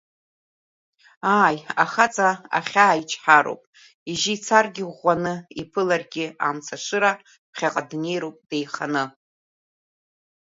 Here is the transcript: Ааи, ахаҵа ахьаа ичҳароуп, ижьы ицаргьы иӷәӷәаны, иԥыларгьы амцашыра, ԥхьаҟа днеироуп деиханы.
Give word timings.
Ааи, 1.39 1.57
ахаҵа 1.83 2.29
ахьаа 2.57 2.99
ичҳароуп, 3.01 3.61
ижьы 4.11 4.31
ицаргьы 4.35 4.83
иӷәӷәаны, 4.85 5.33
иԥыларгьы 5.61 6.25
амцашыра, 6.47 7.11
ԥхьаҟа 7.51 7.81
днеироуп 7.89 8.37
деиханы. 8.49 9.03